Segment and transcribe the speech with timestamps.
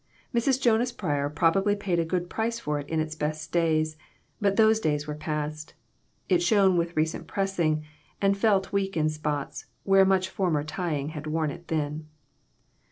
[0.33, 0.59] Mrs.
[0.59, 3.97] Jonas Pryor probably paid a good price for it in its best days,
[4.39, 5.75] but those days were past.
[6.27, 7.83] It shone with recent pressing,
[8.19, 12.07] and felt weak in spots where much former tying had worn it thin.